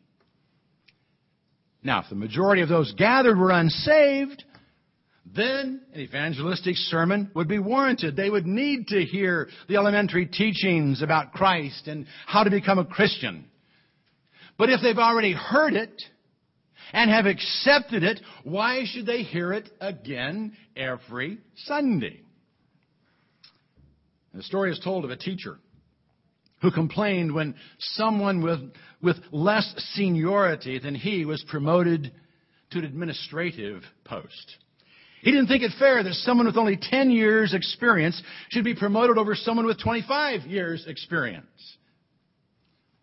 Now, 1.83 2.01
if 2.03 2.11
the 2.11 2.15
majority 2.15 2.61
of 2.63 2.69
those 2.69 2.93
gathered 2.93 3.39
were 3.39 3.51
unsaved, 3.51 4.45
then 5.27 5.83
an 5.93 6.01
evangelistic 6.01 6.77
sermon 6.77 7.31
would 7.35 7.49
be 7.49 7.59
warranted. 7.59 8.17
They 8.17 8.31
would 8.31 8.47
need 8.47 8.89
to 8.89 9.05
hear 9.05 9.49
the 9.69 9.77
elementary 9.77 10.27
teachings 10.27 11.03
about 11.03 11.33
Christ 11.33 11.87
and 11.87 12.07
how 12.27 12.43
to 12.43 12.51
become 12.51 12.79
a 12.79 12.85
Christian. 12.85 13.45
But 14.59 14.71
if 14.71 14.81
they've 14.83 14.99
already 14.99 15.33
heard 15.33 15.75
it 15.75 16.03
and 16.93 17.11
have 17.11 17.27
accepted 17.27 18.03
it, 18.03 18.21
why 18.45 18.85
should 18.85 19.07
they 19.07 19.23
hear 19.23 19.53
it 19.53 19.71
again 19.81 20.57
every 20.77 21.39
Sunday? 21.55 22.21
The 24.35 24.43
story 24.43 24.73
is 24.73 24.81
told 24.83 25.05
of 25.05 25.11
a 25.11 25.17
teacher 25.17 25.59
who 26.63 26.71
complained 26.71 27.33
when 27.33 27.55
someone 27.79 28.43
with, 28.43 28.61
with 29.03 29.17
less 29.33 29.73
seniority 29.95 30.79
than 30.79 30.95
he 30.95 31.25
was 31.25 31.45
promoted 31.49 32.13
to 32.71 32.79
an 32.79 32.85
administrative 32.85 33.83
post. 34.05 34.59
He 35.21 35.31
didn't 35.31 35.49
think 35.49 35.63
it 35.63 35.73
fair 35.79 36.03
that 36.03 36.15
someone 36.15 36.47
with 36.47 36.57
only 36.57 36.79
10 36.81 37.11
years 37.11 37.53
experience 37.53 38.21
should 38.49 38.65
be 38.65 38.75
promoted 38.75 39.19
over 39.19 39.35
someone 39.35 39.67
with 39.67 39.79
25 39.81 40.43
years 40.43 40.85
experience. 40.87 41.47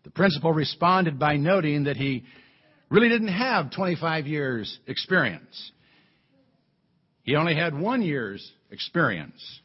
The 0.04 0.10
principal 0.10 0.52
responded 0.52 1.20
by 1.20 1.38
noting 1.38 1.84
that 1.84 1.96
he 1.96 2.24
really 2.90 3.10
didn't 3.10 3.28
have 3.28 3.72
25 3.72 4.26
years 4.26 4.80
experience. 4.88 5.72
He 7.22 7.36
only 7.36 7.56
had 7.56 7.78
one 7.78 8.02
year's 8.02 8.52
experience 8.72 9.60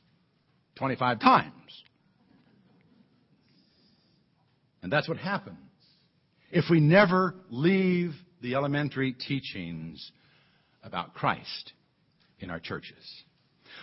25 0.77 1.21
times. 1.21 1.53
And 4.83 4.93
that's 4.93 5.09
what 5.09 5.17
happens 5.17 5.57
if 6.51 6.65
we 6.69 6.81
never 6.81 7.35
leave 7.49 8.13
the 8.43 8.57
elementary 8.57 9.13
teachings 9.13 10.11
about 10.83 11.15
Christ 11.15 11.73
in 12.43 12.51
our 12.51 12.61
churches. 12.61 13.25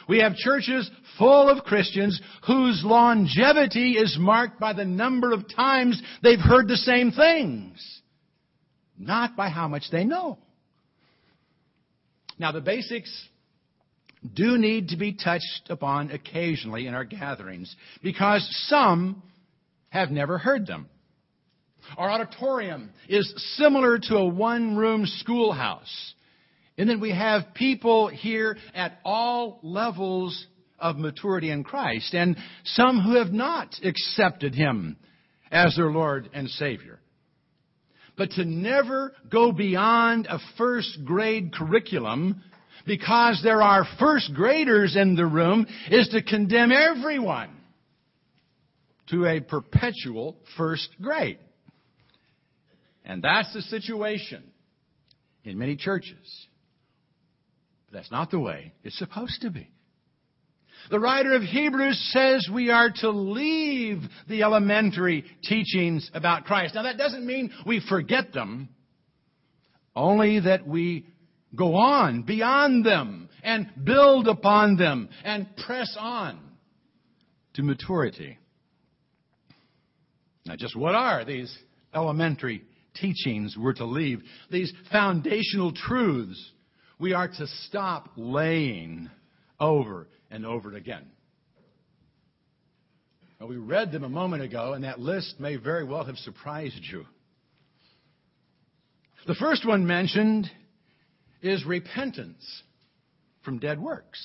We 0.08 0.20
have 0.20 0.36
churches 0.36 0.90
full 1.18 1.50
of 1.50 1.64
Christians 1.64 2.20
whose 2.46 2.82
longevity 2.84 3.94
is 3.94 4.18
marked 4.20 4.60
by 4.60 4.74
the 4.74 4.86
number 4.86 5.32
of 5.32 5.50
times 5.54 6.02
they've 6.22 6.40
heard 6.40 6.68
the 6.68 6.78
same 6.78 7.12
things 7.12 8.00
not 9.00 9.36
by 9.38 9.50
how 9.50 9.68
much 9.68 9.84
they 9.92 10.04
know. 10.04 10.38
Now, 12.38 12.52
the 12.52 12.62
basics 12.62 13.28
do 14.34 14.58
need 14.58 14.90
to 14.90 14.98
be 14.98 15.14
touched 15.14 15.70
upon 15.70 16.12
occasionally 16.12 16.86
in 16.86 16.94
our 16.94 17.06
gatherings 17.06 17.74
because 18.04 18.46
some 18.68 19.24
have 19.90 20.12
never 20.12 20.38
heard 20.38 20.68
them. 20.68 20.88
Our 21.98 22.10
auditorium 22.12 22.92
is 23.08 23.34
similar 23.58 23.98
to 23.98 24.18
a 24.18 24.28
one 24.28 24.76
room 24.76 25.06
schoolhouse. 25.06 26.14
And 26.80 26.90
then 26.90 27.02
we 27.02 27.12
have 27.12 27.54
people 27.54 28.08
here 28.08 28.56
at 28.74 29.00
all 29.04 29.60
levels 29.64 30.48
of 30.80 30.96
maturity 30.96 31.52
in 31.52 31.66
Christ 31.66 32.14
and 32.14 32.38
some 32.64 33.02
who 33.02 33.16
have 33.16 33.34
not 33.34 33.76
accepted 33.84 34.56
Him 34.56 34.96
as 35.52 35.76
their 35.76 35.92
Lord 35.92 36.30
and 36.34 36.50
Savior. 36.50 37.02
But 38.18 38.32
to 38.32 38.46
never 38.46 39.12
go 39.30 39.52
beyond 39.52 40.28
a 40.28 40.40
first 40.58 41.00
grade 41.04 41.54
curriculum 41.54 42.42
because 42.86 43.42
there 43.44 43.62
are 43.62 43.86
first 44.00 44.34
graders 44.34 44.96
in 44.96 45.18
the 45.18 45.26
room 45.26 45.68
is 45.92 46.08
to 46.14 46.24
condemn 46.24 46.72
everyone 46.72 47.50
to 49.10 49.26
a 49.26 49.42
perpetual 49.42 50.38
first 50.56 50.88
grade. 51.02 51.40
And 53.04 53.22
that's 53.22 53.54
the 53.54 53.64
situation 53.64 54.44
in 55.44 55.58
many 55.58 55.76
churches. 55.76 56.48
But 57.90 57.98
that's 57.98 58.12
not 58.12 58.32
the 58.32 58.40
way 58.40 58.74
it's 58.84 58.98
supposed 58.98 59.42
to 59.42 59.50
be. 59.50 59.70
The 60.90 61.00
writer 61.00 61.34
of 61.34 61.42
Hebrews 61.42 62.12
says 62.14 62.48
we 62.52 62.70
are 62.70 62.90
to 63.02 63.10
leave 63.10 64.02
the 64.28 64.44
elementary 64.44 65.26
teachings 65.44 66.10
about 66.14 66.46
Christ. 66.46 66.76
Now 66.76 66.84
that 66.84 66.98
doesn't 66.98 67.26
mean 67.26 67.52
we 67.66 67.82
forget 67.88 68.32
them, 68.32 68.70
only 69.96 70.40
that 70.40 70.66
we 70.66 71.06
go 71.56 71.76
on 71.76 72.22
beyond 72.24 72.86
them 72.86 73.30
and 73.44 73.70
build 73.84 74.28
upon 74.28 74.78
them 74.78 75.10
and 75.24 75.48
press 75.58 75.96
on 76.00 76.40
to 77.56 77.64
maturity. 77.64 78.38
Now 80.46 80.56
just 80.56 80.76
what 80.76 80.96
are 80.96 81.26
these 81.26 81.56
elementary 81.94 82.64
teachings 82.96 83.56
we're 83.60 83.74
to 83.74 83.86
leave? 83.86 84.22
These 84.50 84.72
foundational 84.92 85.74
truths 85.74 86.52
we 87.00 87.14
are 87.14 87.28
to 87.28 87.48
stop 87.66 88.10
laying 88.18 89.10
over 89.60 90.08
and 90.30 90.46
over 90.46 90.74
again. 90.76 91.06
Now, 93.40 93.48
we 93.48 93.56
read 93.56 93.94
them 93.94 94.04
a 94.04 94.10
moment 94.10 94.44
ago, 94.44 94.74
and 94.74 94.84
that 94.84 95.00
list 95.00 95.40
may 95.40 95.56
very 95.56 95.86
well 95.86 96.04
have 96.04 96.18
surprised 96.18 96.84
you. 96.92 97.06
The 99.28 99.36
first 99.36 99.66
one 99.66 99.88
mentioned 99.88 100.50
is 101.42 101.66
repentance 101.66 102.44
from 103.44 103.60
dead 103.60 103.80
works. 103.80 104.20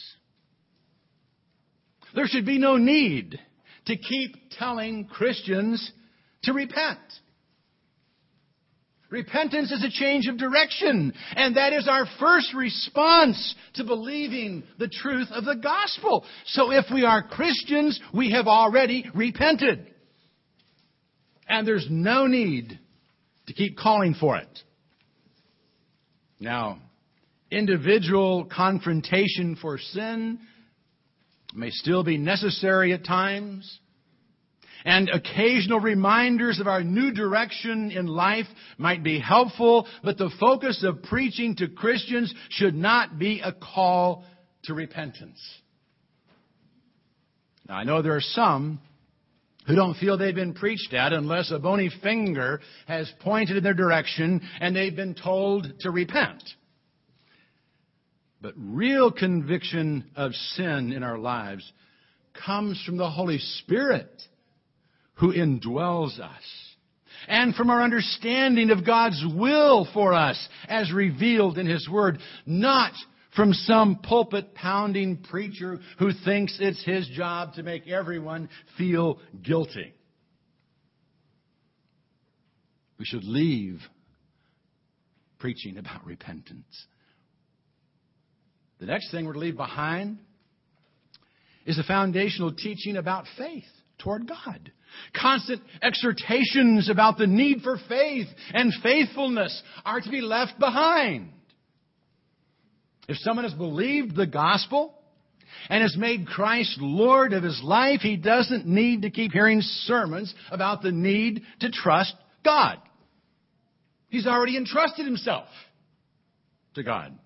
There 2.15 2.27
should 2.27 2.47
be 2.47 2.59
no 2.59 2.77
need 2.77 3.39
to 3.87 3.97
keep 3.97 4.35
telling 4.59 5.07
Christians 5.07 5.93
to 6.45 6.53
repent. 6.53 6.99
Repentance 9.15 9.71
is 9.71 9.85
a 9.85 9.91
change 9.91 10.27
of 10.27 10.39
direction, 10.39 11.15
and 11.37 11.57
that 11.57 11.73
is 11.73 11.87
our 11.87 12.05
first 12.19 12.53
response 12.53 13.55
to 13.75 13.85
believing 13.85 14.65
the 14.81 14.89
truth 14.89 15.29
of 15.31 15.45
the 15.45 15.55
gospel. 15.55 16.25
So 16.47 16.73
if 16.73 16.87
we 16.93 17.05
are 17.05 17.23
Christians, 17.23 18.01
we 18.13 18.33
have 18.33 18.49
already 18.49 19.09
repented. 19.15 19.87
And 21.49 21.65
there's 21.65 21.87
no 21.89 22.27
need 22.27 22.77
to 23.47 23.53
keep 23.53 23.79
calling 23.79 24.15
for 24.15 24.37
it. 24.37 24.49
Now, 26.41 26.81
individual 27.53 28.47
confrontation 28.47 29.55
for 29.63 29.79
sin 29.79 30.41
may 31.55 31.71
still 31.71 32.03
be 32.03 32.19
necessary 32.19 32.93
at 32.93 33.05
times 33.05 33.79
and 34.85 35.09
occasional 35.09 35.81
reminders 35.81 36.61
of 36.61 36.67
our 36.67 36.83
new 36.83 37.11
direction 37.11 37.91
in 37.91 38.07
life 38.07 38.47
might 38.77 39.03
be 39.03 39.19
helpful, 39.19 39.87
but 40.03 40.19
the 40.19 40.31
focus 40.39 40.85
of 40.87 41.03
preaching 41.03 41.57
to 41.57 41.69
Christians 41.69 42.33
should 42.51 42.75
not 42.75 43.19
be 43.19 43.41
a 43.41 43.53
call 43.53 44.25
to 44.65 44.75
repentance. 44.75 45.41
Now, 47.69 47.77
I 47.77 47.85
know 47.85 48.03
there 48.03 48.17
are 48.17 48.21
some 48.21 48.81
who 49.67 49.75
don't 49.75 49.97
feel 49.97 50.19
they've 50.19 50.35
been 50.35 50.53
preached 50.53 50.93
at 50.93 51.15
unless 51.15 51.51
a 51.51 51.59
bony 51.59 51.91
finger 52.03 52.61
has 52.87 53.11
pointed 53.21 53.57
in 53.57 53.65
their 53.65 53.73
direction 53.73 54.43
and 54.61 54.77
they've 54.77 54.95
been 54.95 55.15
told 55.15 55.67
to 55.81 55.91
repent. 55.91 56.43
But 58.43 58.53
real 58.59 59.11
conviction 59.11 60.11
of 60.15 60.35
sin 60.35 60.93
in 60.93 61.03
our 61.03 61.17
lives 61.17 61.73
comes 62.45 62.83
from 62.85 62.99
the 62.99 63.09
Holy 63.09 63.39
Spirit 63.39 64.11
who 65.17 65.33
indwells 65.33 66.19
us. 66.19 66.43
And 67.29 67.55
from 67.55 67.71
our 67.71 67.83
understanding 67.83 68.71
of 68.71 68.85
God's 68.85 69.25
will 69.35 69.89
for 69.95 70.13
us 70.13 70.49
as 70.69 70.93
revealed 70.93 71.59
in 71.59 71.67
His 71.67 71.89
Word, 71.89 72.19
not 72.45 72.93
from 73.35 73.53
some 73.53 73.97
pulpit 73.97 74.55
pounding 74.55 75.17
preacher 75.17 75.81
who 75.99 76.13
thinks 76.25 76.59
it's 76.61 76.85
his 76.85 77.09
job 77.09 77.55
to 77.55 77.63
make 77.63 77.89
everyone 77.89 78.49
feel 78.79 79.19
guilty. 79.43 79.93
We 82.99 83.05
should 83.05 83.25
leave 83.25 83.81
preaching 85.39 85.79
about 85.79 86.07
repentance. 86.07 86.87
The 88.79 88.87
next 88.87 89.11
thing 89.11 89.27
we're 89.27 89.33
to 89.33 89.39
leave 89.39 89.57
behind 89.57 90.19
is 91.67 91.79
a 91.79 91.83
foundational 91.83 92.53
teaching 92.53 92.97
about 92.97 93.25
faith 93.37 93.65
toward 94.05 94.29
God. 94.29 94.71
Constant 95.19 95.61
exhortations 95.83 96.89
about 96.89 97.19
the 97.19 97.27
need 97.27 97.63
for 97.63 97.79
faith 97.89 98.29
and 98.53 98.73
faithfulness 98.83 99.63
are 99.85 100.01
to 100.01 100.11
be 100.11 100.21
left 100.21 100.59
behind. 100.61 101.31
If 103.09 103.17
someone 103.19 103.45
has 103.45 103.55
believed 103.55 104.15
the 104.15 104.27
gospel 104.27 104.95
and 105.69 105.83
has 105.83 105.97
made 105.97 106.27
Christ 106.27 106.79
Lord 106.81 107.33
of 107.33 107.43
his 107.43 107.61
life, 107.65 108.01
he 108.01 108.17
doesn't 108.17 108.67
need 108.67 109.03
to 109.03 109.11
keep 109.11 109.33
hearing 109.33 109.61
sermons 109.63 110.33
about 110.51 110.83
the 110.83 110.93
need 110.93 111.43
to 111.61 111.71
trust 111.71 112.15
God. 112.45 112.79
He's 114.11 114.27
already 114.27 114.57
entrusted 114.57 115.05
himself 115.05 115.49
to 116.75 116.83
God. 116.83 117.19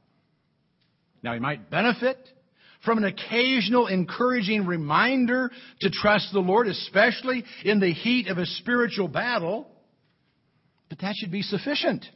Now, 1.22 1.34
he 1.34 1.40
might 1.40 1.70
benefit 1.70 2.16
from 2.88 2.96
an 2.96 3.04
occasional 3.04 3.86
encouraging 3.86 4.64
reminder 4.64 5.50
to 5.82 5.90
trust 5.90 6.32
the 6.32 6.38
Lord, 6.38 6.66
especially 6.68 7.44
in 7.62 7.80
the 7.80 7.92
heat 7.92 8.28
of 8.28 8.38
a 8.38 8.46
spiritual 8.46 9.08
battle. 9.08 9.68
But 10.88 11.00
that 11.00 11.14
should 11.18 11.30
be 11.30 11.42
sufficient. 11.42 12.06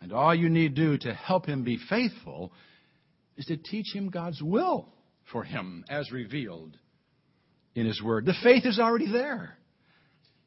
And 0.00 0.12
all 0.12 0.34
you 0.34 0.48
need 0.48 0.74
do 0.74 0.98
to 0.98 1.14
help 1.14 1.46
him 1.46 1.62
be 1.62 1.78
faithful 1.88 2.52
is 3.36 3.44
to 3.46 3.56
teach 3.56 3.94
him 3.94 4.10
God's 4.10 4.42
will 4.42 4.88
for 5.30 5.44
him 5.44 5.84
as 5.88 6.10
revealed 6.10 6.76
in 7.76 7.86
his 7.86 8.02
word. 8.02 8.26
The 8.26 8.34
faith 8.42 8.66
is 8.66 8.80
already 8.80 9.08
there. 9.08 9.56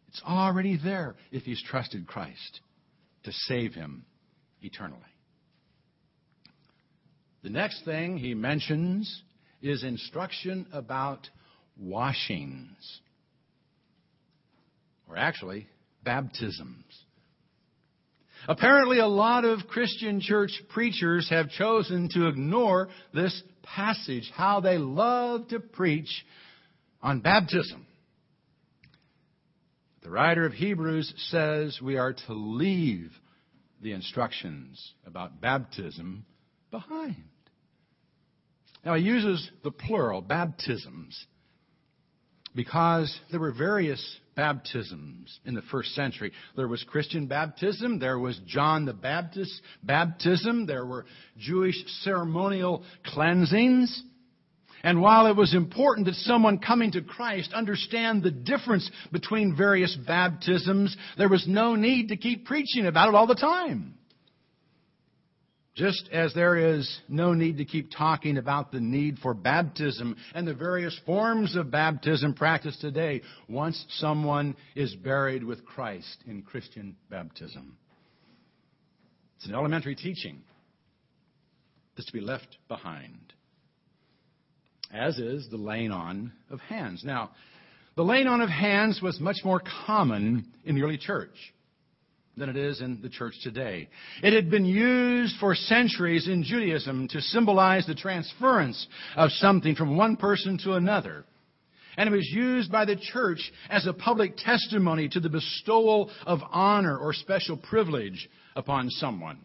It's 0.10 0.21
already 0.28 0.78
there 0.84 1.15
if 1.32 1.43
he's 1.43 1.63
trusted 1.63 2.08
Christ 2.08 2.60
to 3.24 3.32
save 3.32 3.74
him 3.74 4.04
eternally. 4.62 5.00
The 7.44 7.50
next 7.50 7.86
thing 7.86 8.18
he 8.18 8.34
mentions 8.34 9.24
is 9.62 9.84
instruction 9.84 10.68
about 10.72 11.28
washings, 11.78 13.00
or 15.08 15.18
actually, 15.18 15.68
baptisms. 16.04 16.86
Apparently, 18.48 19.00
a 19.00 19.08
lot 19.08 19.46
of 19.46 19.68
Christian 19.68 20.20
church 20.20 20.52
preachers 20.70 21.30
have 21.30 21.50
chosen 21.50 22.10
to 22.14 22.28
ignore 22.28 22.90
this 23.14 23.42
passage, 23.64 24.32
how 24.36 24.60
they 24.60 24.78
love 24.78 25.48
to 25.50 25.60
preach 25.60 26.10
on 27.02 27.20
baptism. 27.22 27.86
The 30.04 30.10
writer 30.10 30.46
of 30.46 30.54
Hebrews 30.54 31.14
says 31.30 31.80
we 31.82 31.98
are 31.98 32.14
to 32.14 32.34
leave 32.34 33.12
the 33.82 33.92
instructions 33.94 34.94
about 35.06 35.42
baptism 35.42 36.26
behind. 36.72 37.24
Now, 38.84 38.96
he 38.96 39.04
uses 39.04 39.50
the 39.63 39.72
plural, 39.72 40.22
baptisms, 40.22 41.26
because 42.56 43.17
there 43.30 43.39
were 43.39 43.52
various 43.52 44.20
baptisms 44.36 45.39
in 45.46 45.54
the 45.54 45.62
first 45.63 45.94
century. 45.94 46.32
There 46.56 46.67
was 46.67 46.84
Christian 46.84 47.28
baptism, 47.28 48.00
there 48.00 48.17
was 48.17 48.39
John 48.48 48.86
the 48.86 48.94
Baptist 48.94 49.62
baptism, 49.84 50.65
there 50.65 50.86
were 50.86 51.06
Jewish 51.38 51.76
ceremonial 52.02 52.84
cleansings. 53.06 54.04
And 54.84 55.00
while 55.00 55.28
it 55.28 55.36
was 55.36 55.54
important 55.54 56.08
that 56.08 56.15
someone 56.15 56.58
coming 56.58 56.91
to 56.94 57.04
Christ 57.04 57.54
understand 57.54 58.24
the 58.24 58.32
difference 58.32 58.89
between 59.12 59.56
various 59.56 59.96
baptisms, 60.08 60.98
there 61.20 61.30
was 61.30 61.46
no 61.48 61.76
need 61.76 62.08
to 62.08 62.17
keep 62.17 62.46
preaching 62.46 62.88
about 62.88 63.10
it 63.10 63.15
all 63.15 63.28
the 63.28 63.36
time. 63.36 63.94
Just 65.76 66.10
as 66.12 66.34
there 66.34 66.58
is 66.58 67.00
no 67.08 67.34
need 67.34 67.58
to 67.58 67.66
keep 67.66 67.92
talking 67.92 68.38
about 68.38 68.72
the 68.72 68.82
need 68.82 69.20
for 69.20 69.34
baptism 69.34 70.18
and 70.36 70.46
the 70.46 70.54
various 70.54 71.00
forms 71.06 71.56
of 71.56 71.72
baptism 71.72 72.34
practiced 72.34 72.82
today 72.82 73.22
once 73.48 73.86
someone 73.92 74.58
is 74.76 74.94
buried 74.96 75.46
with 75.46 75.66
Christ 75.66 76.18
in 76.28 76.42
Christian 76.42 76.98
baptism. 77.10 77.78
It's 79.38 79.48
an 79.48 79.56
elementary 79.56 79.96
teaching 79.96 80.42
that's 81.96 82.08
to 82.08 82.14
be 82.14 82.22
left 82.22 82.58
behind, 82.68 83.34
as 84.94 85.18
is 85.20 85.48
the 85.50 85.58
laying 85.58 85.92
on 85.92 86.34
of 86.50 86.60
hands. 86.60 87.04
Now, 87.06 87.32
the 87.96 88.04
laying 88.04 88.28
on 88.28 88.42
of 88.42 88.50
hands 88.50 89.02
was 89.02 89.22
much 89.22 89.38
more 89.46 89.62
common 89.86 90.52
in 90.66 90.76
the 90.76 90.84
early 90.84 90.98
church 90.98 91.54
than 92.38 92.50
it 92.50 92.56
is 92.56 92.82
in 92.82 93.02
the 93.02 93.10
church 93.10 93.34
today. 93.44 93.89
It 94.24 94.34
had 94.34 94.50
been 94.50 94.65
used 94.65 95.36
for 95.39 95.54
centuries 95.54 96.28
in 96.28 96.44
Judaism 96.44 97.08
to 97.10 97.22
symbolize 97.22 97.86
the 97.86 97.96
transference 97.96 98.88
of 99.15 99.32
something 99.32 99.76
from 99.76 99.98
one 99.98 100.15
person 100.15 100.58
to 100.63 100.74
another. 100.74 101.26
And 101.98 102.08
it 102.08 102.15
was 102.15 102.30
used 102.32 102.72
by 102.72 102.86
the 102.86 102.96
church 102.96 103.52
as 103.70 103.86
a 103.86 103.94
public 103.94 104.38
testimony 104.38 105.10
to 105.10 105.20
the 105.20 105.30
bestowal 105.30 106.10
of 106.26 106.39
honor 106.52 106.98
or 106.98 107.13
special 107.13 107.58
privilege 107.58 108.30
upon 108.56 108.89
someone. 108.89 109.39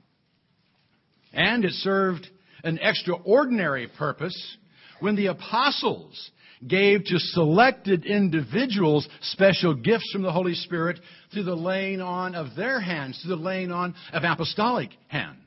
And 1.33 1.64
it 1.64 1.72
served 1.72 2.29
an 2.62 2.79
extraordinary 2.81 3.88
purpose 3.99 4.57
when 5.01 5.16
the 5.16 5.27
apostles 5.27 6.31
gave 6.66 7.05
to 7.05 7.19
selected 7.19 8.05
individuals 8.05 9.09
special 9.21 9.75
gifts 9.75 10.11
from 10.12 10.23
the 10.23 10.33
Holy 10.33 10.55
Spirit 10.55 10.99
through 11.33 11.45
the 11.45 11.55
laying 11.55 12.01
on 12.01 12.35
of 12.35 12.55
their 12.57 12.81
hands, 12.81 13.21
through 13.21 13.37
the 13.37 13.42
laying 13.42 13.73
on 13.73 13.95
of 14.12 14.23
apostolic 14.25 14.90
hands. 15.09 15.38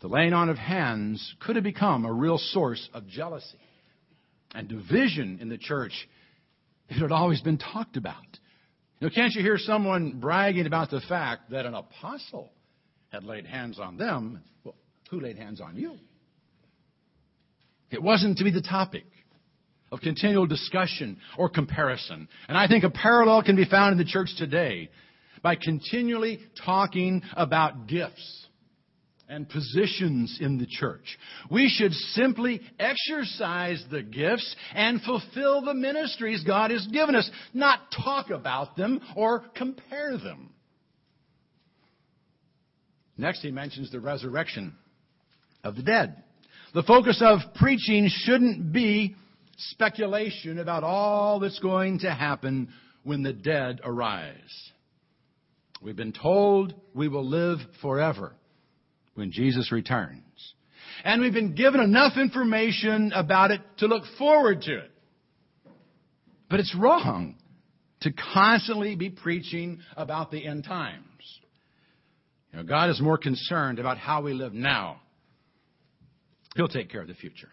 The 0.00 0.08
laying 0.08 0.34
on 0.34 0.48
of 0.48 0.58
hands 0.58 1.34
could 1.40 1.56
have 1.56 1.64
become 1.64 2.04
a 2.04 2.12
real 2.12 2.38
source 2.38 2.88
of 2.92 3.06
jealousy 3.06 3.58
and 4.54 4.68
division 4.68 5.38
in 5.40 5.48
the 5.48 5.58
church 5.58 6.08
it 6.88 6.98
had 6.98 7.12
always 7.12 7.40
been 7.40 7.58
talked 7.58 7.96
about. 7.96 8.16
Now, 9.00 9.08
can't 9.08 9.32
you 9.32 9.42
hear 9.42 9.58
someone 9.58 10.20
bragging 10.20 10.66
about 10.66 10.90
the 10.90 11.00
fact 11.00 11.50
that 11.50 11.66
an 11.66 11.74
apostle 11.74 12.52
had 13.10 13.24
laid 13.24 13.46
hands 13.46 13.78
on 13.78 13.96
them? 13.96 14.42
Well, 14.62 14.76
who 15.10 15.20
laid 15.20 15.36
hands 15.36 15.60
on 15.60 15.76
you? 15.76 15.96
It 17.90 18.02
wasn't 18.02 18.38
to 18.38 18.44
be 18.44 18.50
the 18.50 18.62
topic 18.62 19.04
of 19.94 20.00
continual 20.00 20.46
discussion 20.46 21.18
or 21.38 21.48
comparison. 21.48 22.28
And 22.48 22.58
I 22.58 22.66
think 22.66 22.82
a 22.82 22.90
parallel 22.90 23.42
can 23.44 23.54
be 23.54 23.64
found 23.64 23.92
in 23.92 23.98
the 23.98 24.04
church 24.04 24.30
today 24.36 24.90
by 25.40 25.54
continually 25.54 26.40
talking 26.64 27.22
about 27.36 27.86
gifts 27.86 28.46
and 29.28 29.48
positions 29.48 30.38
in 30.40 30.58
the 30.58 30.66
church. 30.66 31.16
We 31.48 31.68
should 31.68 31.92
simply 31.92 32.60
exercise 32.78 33.82
the 33.90 34.02
gifts 34.02 34.54
and 34.74 35.00
fulfill 35.00 35.62
the 35.62 35.74
ministries 35.74 36.42
God 36.44 36.72
has 36.72 36.86
given 36.88 37.14
us, 37.14 37.30
not 37.54 37.78
talk 38.04 38.30
about 38.30 38.76
them 38.76 39.00
or 39.16 39.44
compare 39.54 40.18
them. 40.18 40.50
Next, 43.16 43.42
he 43.42 43.52
mentions 43.52 43.92
the 43.92 44.00
resurrection 44.00 44.74
of 45.62 45.76
the 45.76 45.82
dead. 45.82 46.22
The 46.74 46.82
focus 46.82 47.22
of 47.24 47.38
preaching 47.54 48.08
shouldn't 48.10 48.72
be 48.72 49.14
speculation 49.56 50.58
about 50.58 50.84
all 50.84 51.40
that's 51.40 51.58
going 51.58 52.00
to 52.00 52.10
happen 52.10 52.68
when 53.02 53.22
the 53.22 53.32
dead 53.32 53.80
arise. 53.84 54.72
We've 55.82 55.96
been 55.96 56.12
told 56.12 56.74
we 56.94 57.08
will 57.08 57.28
live 57.28 57.58
forever 57.82 58.32
when 59.14 59.30
Jesus 59.32 59.70
returns. 59.70 60.22
And 61.04 61.20
we've 61.20 61.32
been 61.32 61.54
given 61.54 61.80
enough 61.80 62.16
information 62.16 63.12
about 63.14 63.50
it 63.50 63.60
to 63.78 63.86
look 63.86 64.04
forward 64.18 64.62
to 64.62 64.78
it. 64.78 64.90
But 66.48 66.60
it's 66.60 66.74
wrong 66.74 67.36
to 68.02 68.12
constantly 68.12 68.96
be 68.96 69.10
preaching 69.10 69.80
about 69.96 70.30
the 70.30 70.46
end 70.46 70.64
times. 70.64 71.04
You 72.52 72.58
know, 72.58 72.64
God 72.64 72.90
is 72.90 73.00
more 73.00 73.18
concerned 73.18 73.78
about 73.78 73.98
how 73.98 74.22
we 74.22 74.32
live 74.32 74.52
now. 74.52 75.00
He'll 76.54 76.68
take 76.68 76.90
care 76.90 77.00
of 77.00 77.08
the 77.08 77.14
future. 77.14 77.48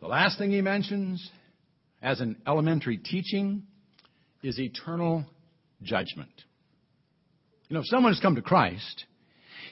The 0.00 0.08
last 0.08 0.38
thing 0.38 0.50
he 0.50 0.62
mentions 0.62 1.30
as 2.02 2.20
an 2.20 2.36
elementary 2.46 2.96
teaching 2.96 3.64
is 4.42 4.58
eternal 4.58 5.26
judgment. 5.82 6.30
You 7.68 7.74
know, 7.74 7.80
if 7.80 7.86
someone 7.86 8.12
has 8.12 8.20
come 8.20 8.36
to 8.36 8.42
Christ, 8.42 9.04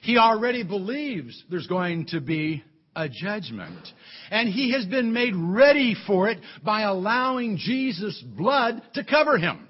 he 0.03 0.19
already 0.19 0.63
believes 0.63 1.43
there's 1.51 1.67
going 1.67 2.07
to 2.09 2.21
be 2.21 2.63
a 2.95 3.09
judgment. 3.09 3.89
And 4.31 4.49
he 4.49 4.73
has 4.73 4.85
been 4.85 5.13
made 5.13 5.35
ready 5.35 5.97
for 6.07 6.29
it 6.29 6.39
by 6.63 6.83
allowing 6.83 7.57
Jesus' 7.57 8.23
blood 8.37 8.83
to 8.95 9.05
cover 9.05 9.39
him 9.39 9.67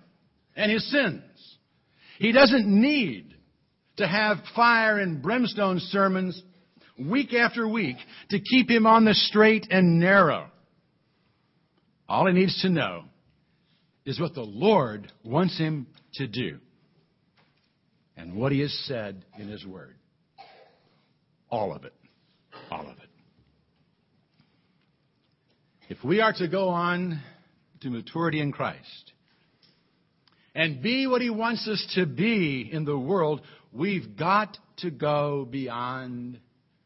and 0.57 0.73
his 0.73 0.91
sins. 0.91 1.23
He 2.19 2.33
doesn't 2.33 2.67
need 2.67 3.37
to 3.99 4.09
have 4.09 4.39
fire 4.57 4.99
and 4.99 5.23
brimstone 5.23 5.79
sermons 5.79 6.43
week 6.99 7.33
after 7.35 7.69
week 7.69 7.97
to 8.31 8.41
keep 8.41 8.71
him 8.71 8.87
on 8.87 9.05
the 9.05 9.15
straight 9.15 9.67
and 9.71 9.99
narrow. 9.99 10.51
All 12.09 12.27
he 12.27 12.33
needs 12.33 12.61
to 12.63 12.69
know 12.69 13.05
is 14.05 14.19
what 14.19 14.35
the 14.35 14.43
Lord 14.43 15.13
wants 15.23 15.59
him 15.59 15.87
to 16.15 16.27
do 16.27 16.59
and 18.17 18.35
what 18.35 18.53
he 18.53 18.61
has 18.61 18.73
said 18.87 19.25
in 19.39 19.49
his 19.49 19.65
word. 19.65 19.95
All 21.51 21.75
of 21.75 21.85
it. 21.85 21.95
All 22.71 22.81
of 22.81 22.97
it. 22.99 23.09
If 25.91 26.03
we 26.05 26.21
are 26.21 26.33
to 26.35 26.49
go 26.49 26.69
on 26.69 27.23
to 27.81 27.91
maturity 27.91 28.41
in 28.41 28.53
Christ 28.53 29.13
and 30.55 30.83
be 30.83 31.07
what 31.07 31.23
he 31.23 31.31
wants 31.31 31.67
us 31.69 31.93
to 31.95 32.05
be 32.05 32.69
in 32.71 32.85
the 32.85 32.99
world, 32.99 33.41
we've 33.73 34.17
got 34.17 34.59
to 34.79 34.91
go 34.91 35.47
beyond 35.51 36.41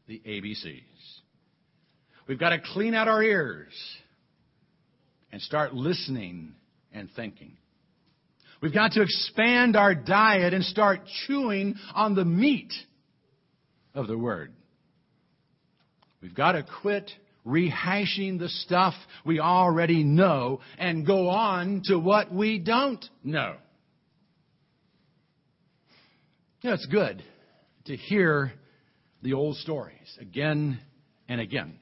the 0.07 0.21
ABCs. 0.25 0.81
We've 2.27 2.39
got 2.39 2.49
to 2.49 2.59
clean 2.73 2.93
out 2.93 3.07
our 3.07 3.21
ears 3.21 3.73
and 5.31 5.41
start 5.41 5.73
listening 5.73 6.53
and 6.93 7.09
thinking. 7.15 7.57
We've 8.61 8.73
got 8.73 8.93
to 8.93 9.01
expand 9.01 9.75
our 9.75 9.93
diet 9.93 10.53
and 10.53 10.63
start 10.63 11.01
chewing 11.27 11.75
on 11.93 12.15
the 12.15 12.23
meat 12.23 12.71
of 13.93 14.07
the 14.07 14.17
Word. 14.17 14.53
We've 16.21 16.33
got 16.33 16.53
to 16.53 16.65
quit 16.81 17.11
rehashing 17.45 18.39
the 18.39 18.47
stuff 18.47 18.93
we 19.25 19.39
already 19.41 20.03
know 20.05 20.61
and 20.77 21.05
go 21.05 21.27
on 21.27 21.81
to 21.85 21.99
what 21.99 22.33
we 22.33 22.59
don't 22.59 23.03
know. 23.21 23.55
You 26.61 26.69
know, 26.69 26.73
it's 26.75 26.85
good 26.85 27.21
to 27.85 27.97
hear 27.97 28.53
the 29.23 29.33
old 29.33 29.55
stories 29.57 30.17
again 30.19 30.79
and 31.27 31.41
again. 31.41 31.79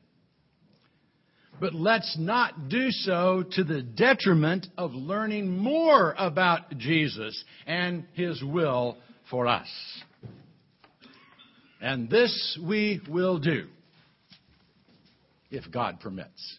But 1.60 1.76
let's 1.76 2.18
not 2.18 2.70
do 2.70 2.90
so 2.90 3.44
to 3.52 3.64
the 3.64 3.82
detriment 3.84 4.68
of 4.78 4.94
learning 4.94 5.50
more 5.58 6.16
about 6.18 6.78
Jesus 6.78 7.44
and 7.68 8.06
His 8.14 8.42
will 8.44 8.98
for 9.30 9.48
us. 9.48 9.68
And 11.82 12.10
this 12.10 12.60
we 12.64 13.02
will 13.10 13.40
do 13.40 13.68
if 15.50 15.70
God 15.72 16.00
permits. 16.00 16.58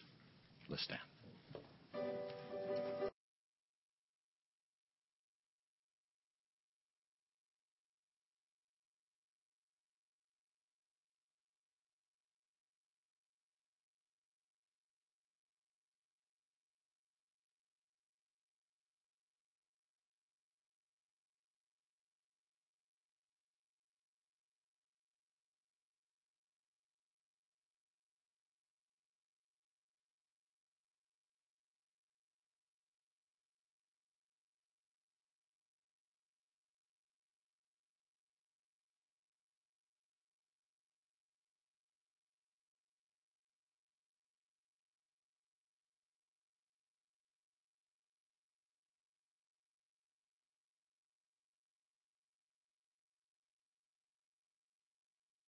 Let's 0.69 0.83
stand. 0.83 0.99